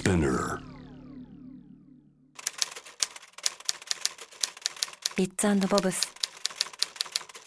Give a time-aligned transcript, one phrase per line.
[0.00, 0.58] Spinner.
[5.14, 6.10] ビッツボブス。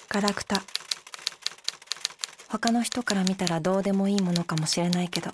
[0.08, 0.62] ガラクタ。
[2.50, 5.32] 他の人から見たらどうでもいいものかもしれないけど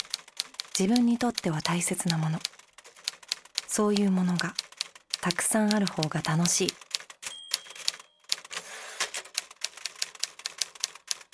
[0.80, 2.40] 自分にとっては大切なもの。
[3.68, 4.54] そういうものが
[5.20, 6.74] たくさんある方が楽しい。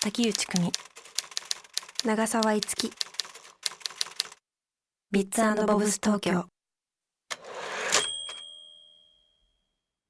[0.01, 0.71] 滝内久美
[2.03, 2.91] 長澤いつき。
[5.15, 6.43] ビッツボブス東京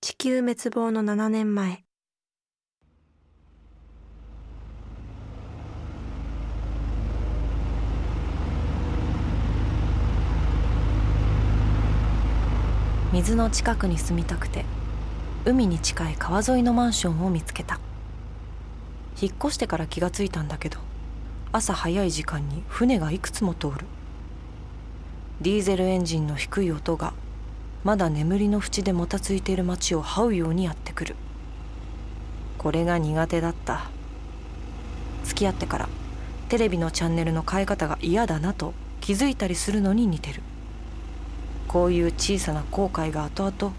[0.01, 1.83] 地球滅亡の7年前。
[13.13, 14.65] 水の近くに住みたくて
[15.45, 17.79] 海に近い川沿いのマンションを見つけた。
[19.21, 20.79] 引っ越してから気がついたんだけど
[21.51, 23.85] 朝早い時間に船がいくつも通る。
[25.41, 27.13] ディーゼルエンジンの低い音が
[27.83, 31.15] まだ眠りの淵でもたついている街を這うようにやってくる。
[32.57, 33.89] これが苦手だった。
[35.23, 35.89] 付き合ってから
[36.47, 40.41] テレビのチャンネルの変え方が嫌だなと気づいたりするのに似てる。
[41.67, 43.73] こういう小さな後悔が後々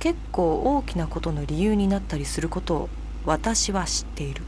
[0.00, 2.88] 結構大きなことの理由になったりすることを
[3.24, 4.42] 私は知っている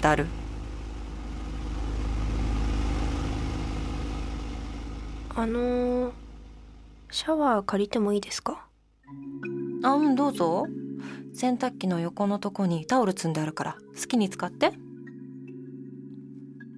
[0.00, 0.26] だる
[5.36, 6.12] あのー、
[7.10, 8.68] シャワー借りてもいいですか？
[9.82, 10.66] あうんどうぞ。
[11.34, 14.72] 洗濯機の横のとこにタオル積んであるから好きに使って。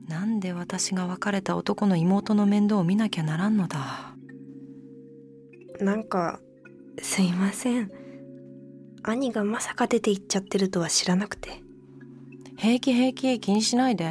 [0.08, 4.14] なんで私が別れた男の妹の面倒を見なきゃならんのだ。
[5.80, 6.40] なんか
[7.02, 7.90] すいません。
[9.02, 11.62] 兄がまさか出て行っちゃってるとは知らなくて。
[12.56, 14.06] 平気平気気にしないで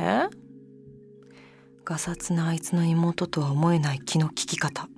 [1.85, 4.89] ガサツなあいつの妹とは思えない気の利き方。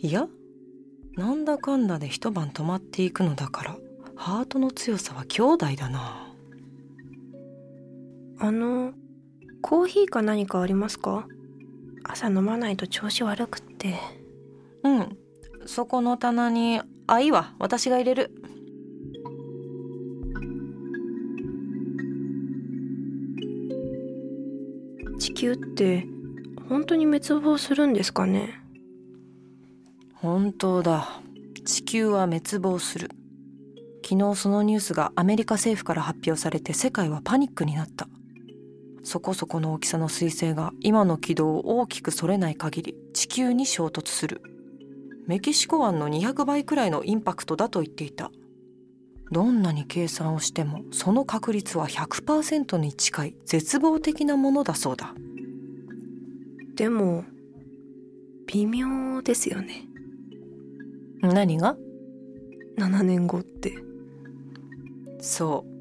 [0.00, 0.26] いや
[1.16, 3.76] なんだかんだで一晩泊まっていくのだから
[4.16, 6.34] ハートの強さは兄弟だな。
[8.38, 8.92] あの
[9.60, 11.26] コーヒーか何かありますか？
[12.02, 13.94] 朝飲まないと調子悪くって。
[14.82, 15.16] うん
[15.64, 18.41] そこの棚にあいいわ私が入れる
[25.42, 26.06] 球って
[26.68, 28.60] 本当に滅亡するんですかね？
[30.14, 31.20] 本当だ。
[31.64, 33.10] 地球は滅亡する。
[34.08, 38.08] 昨日そのニュースがアメリカ政府から発表されて世界はパニックになった。
[39.02, 44.42] そこそこの大きさの彗星が今の軌道を大きくそれない限り地球に衝突する。
[45.26, 48.30] メキシコ湾の200倍くらいのインパクトだと言っていた。
[49.32, 55.14] どんなに計算をしてもその確率は100%に近い絶望的なものだそうだ。
[56.74, 57.24] でも
[58.46, 59.84] 微妙ですよね。
[61.20, 61.76] 何が
[62.78, 63.74] ？7年後って。
[65.20, 65.72] そう。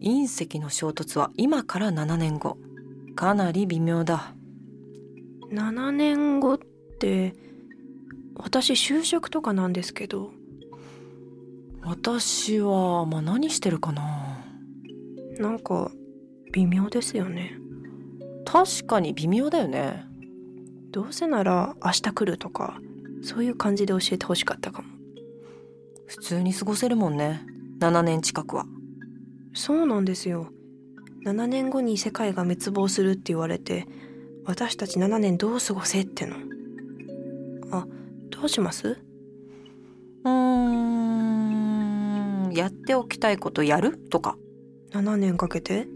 [0.00, 2.58] 隕石の衝突は今から7年後。
[3.14, 4.34] かなり微妙だ。
[5.50, 6.58] 7年後っ
[6.98, 7.34] て
[8.34, 10.32] 私就職とかなんですけど。
[11.82, 14.44] 私はまあ何してるかな？
[15.38, 15.90] なんか
[16.52, 17.58] 微妙ですよね。
[18.44, 20.04] 確かに微妙だよね
[20.96, 22.80] どうせなら明日来るとか
[23.22, 24.88] そういう感じで教えてほしかったかも。
[26.06, 27.44] 普通に過ごせるもんね。
[27.80, 28.64] 7年近くは。
[29.52, 30.48] そうなんですよ。
[31.26, 33.86] 7年後に世界が滅亡するって言われて
[34.46, 36.36] 私たち7年どう過ごせっての。
[37.72, 37.86] あ
[38.30, 38.98] どうします？
[40.24, 40.30] うー
[42.48, 42.52] ん。
[42.54, 43.98] やっておきたいことやる？
[43.98, 44.38] とか。
[44.92, 45.88] 7年かけて？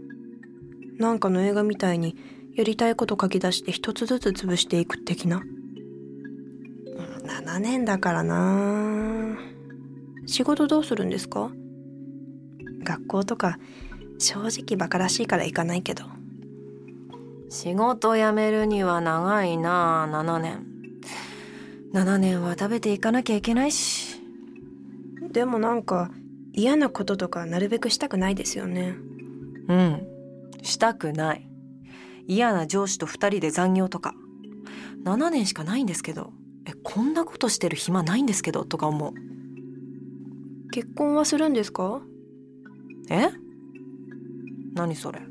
[0.99, 2.15] なんかの映画みたいに
[2.61, 5.41] やりたいこと書き出して一つずつ潰していく的な
[7.25, 9.35] ？7年だからな。
[10.27, 11.51] 仕事どうするんですか？
[12.83, 13.57] 学校とか
[14.19, 16.03] 正直バカらしいから行かないけど。
[17.49, 20.67] 仕事辞めるには長いな7年。
[21.93, 24.21] 7年は食べていかなきゃいけないし。
[25.31, 26.11] でもなんか
[26.53, 28.95] 嫌なこととかなるべくしたくないですよね。
[29.67, 30.07] うん
[30.61, 31.47] したくない
[32.27, 34.15] 嫌な上司と2人で残業とか。
[35.03, 36.33] 7年しかないんですけど。
[36.65, 39.13] えこんなことしてる暇ないんですけどとか思う。
[40.71, 42.01] 結婚はするんですか？
[43.09, 43.29] え？
[44.75, 45.21] 何それ？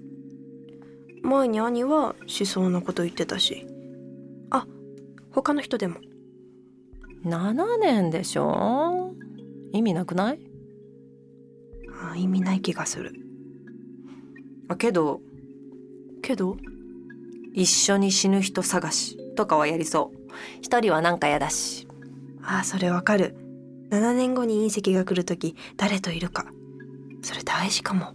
[1.23, 3.65] 前に兄はしそうなこと言ってたし。
[4.51, 4.67] あ
[5.31, 6.01] 他の人でも。
[7.25, 9.15] 7年でしょ？
[9.73, 10.41] 意味なくない？
[12.03, 13.13] あ意味ない気がする。
[14.69, 15.21] あけど。
[16.23, 16.57] けど？
[17.53, 20.31] 一緒に死ぬ人探しとかはやりそう。
[20.63, 21.89] 一人はなんか嫌だし。
[22.43, 23.37] ああそれわかる。
[23.91, 26.47] 7年後に隕石が来る時誰といるか。
[27.23, 28.15] それ大事かも。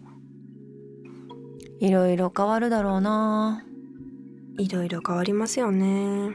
[1.79, 3.63] いろいろ変わるだろうな。
[4.57, 6.31] いろいろ変わりますよね。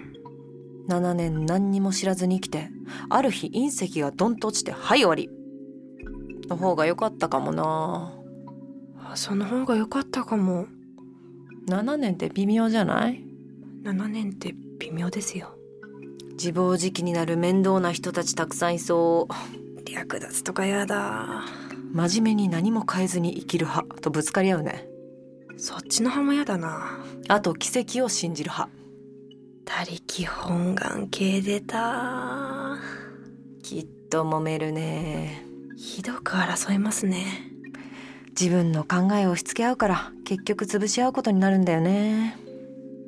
[0.88, 2.70] 7年何にも知らずに生きて
[3.08, 5.30] ある日隕石がドンと落ちてはい終わり。
[6.48, 8.12] の方が良かったかもな。
[8.98, 10.66] あその方が良かったかも
[11.66, 13.24] 7年って微妙じゃない
[13.84, 15.54] ？7年って微妙ですよ。
[16.32, 19.90] 自暴自棄になる面倒な人たちたくさんいそう。
[19.90, 21.44] 略奪とかやだ。
[21.92, 24.88] 真面目に何も変えずに生きる派とぶつかり合うね。
[25.56, 27.00] そっちの派もやだな。
[27.28, 28.72] あと奇跡を信じる派。
[29.64, 32.78] 他力本願系出た。
[33.62, 35.44] きっと揉めるね。
[35.76, 37.49] ひどく争いますね
[38.38, 42.36] 自分の考えを押し付け合うから結局潰し合うことになるんだよね。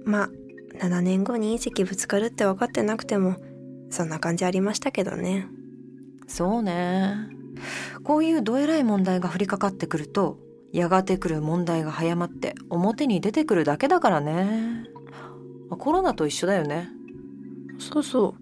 [0.04, 0.30] まあ
[0.78, 3.36] 7年後に隕石ぶつかるって分かってなくても
[3.90, 5.46] そんな感じありましたけどね。
[6.26, 7.14] そうね。
[8.02, 10.38] こういうどえらい問題が降りかかってくると
[10.72, 14.84] やがて来る問題が早まって表に出てくるだけだからね。
[15.70, 16.88] コロナと一緒だよね。
[17.78, 18.34] そうそ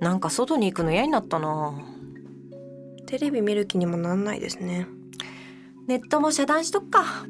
[0.00, 1.74] なんか外に行くの嫌になったな。
[3.02, 4.86] うテレビ見る気にもなんないですね
[5.90, 7.26] ネットも遮断しとくか。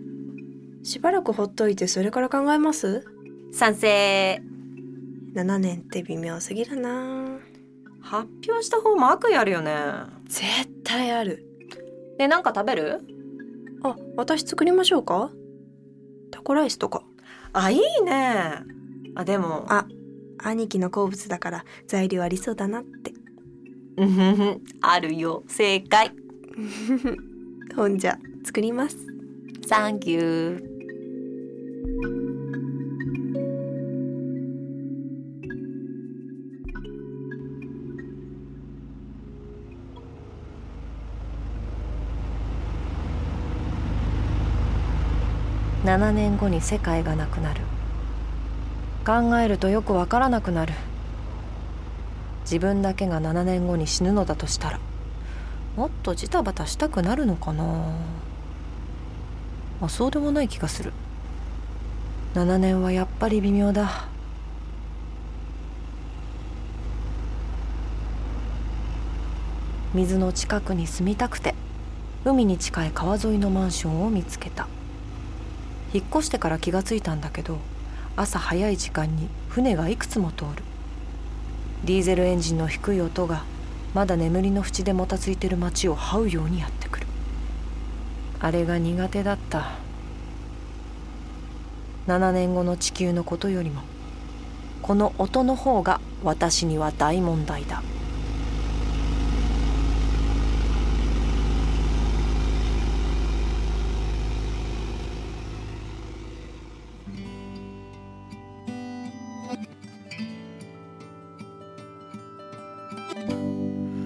[0.83, 3.07] しばらくほっといてそれから考えます？
[3.55, 4.43] 賛成。
[5.35, 7.39] 7年って微妙すぎるな。
[8.03, 9.75] 発表した方も悪意あるよね。
[10.27, 10.45] 絶
[10.85, 11.43] 対ある。
[12.19, 13.01] ねなんか食べる？
[13.83, 15.31] あ私作りましょうか？
[16.31, 17.03] タコライスとか。
[17.55, 18.59] あいいね。
[19.15, 19.65] あでも。
[19.73, 19.87] あ
[20.37, 23.15] 兄貴の好物だから材料ありそうだなって。
[23.97, 24.61] うん。
[24.83, 25.45] あるよ。
[25.49, 26.13] 正解。
[27.75, 28.97] ほんじゃ作ります。
[29.67, 30.71] サンキュー
[45.85, 47.61] 7年後に世界がなくなる。
[49.05, 50.73] 考えるとよくわからなくなる。
[52.43, 54.81] 自分だけが7年後に死ぬのだとしたら
[55.77, 57.65] もっとジタバタしたくなるのかな。
[59.82, 60.93] あそうでもない気がする。
[62.35, 64.09] 7年はやっぱり微妙だ。
[69.94, 71.55] 水の近くに住みたくて
[72.25, 74.69] 海に近い川沿いのマンションを見つけた。
[75.93, 77.59] 引っ越してから気がついたんだけど
[78.15, 80.62] 朝早い時間に船がいくつも通る。
[81.85, 83.43] ディーゼルエンジンの低い音が
[83.94, 86.80] まだ眠りの淵でもたついてる街を這うようにやってくる
[88.43, 89.79] あれが苦手だった。
[92.07, 93.83] 7年後の地球のことよりも
[94.83, 97.83] この音の方が私には大問題だ。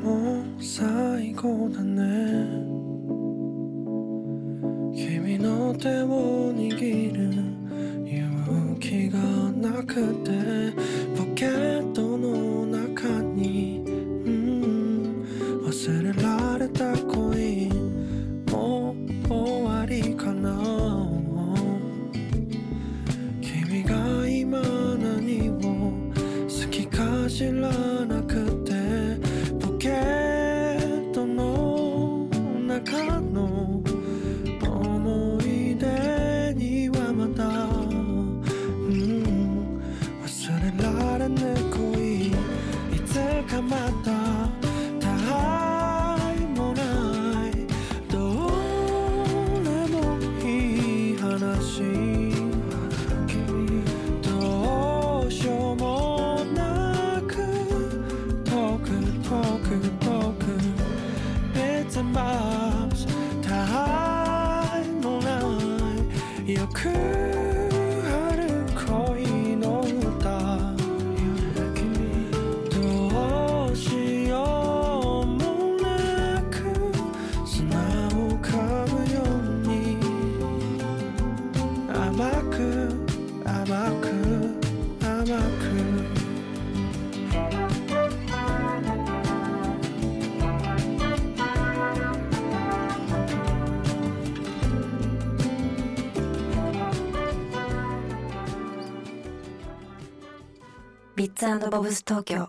[0.03, 2.74] もう最後だね。
[5.85, 6.34] 君の
[67.05, 67.54] girl.
[101.25, 102.49] ビッツボブス東京